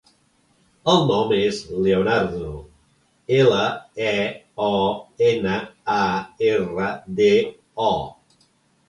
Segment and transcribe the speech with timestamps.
[0.91, 1.57] El nom és
[1.87, 2.53] Leonardo:
[3.39, 3.59] ela,
[4.13, 4.15] e,
[4.69, 4.71] o,
[5.27, 5.59] ena,
[5.97, 5.99] a,
[6.49, 6.89] erra,
[7.21, 7.29] de,
[7.91, 7.93] o.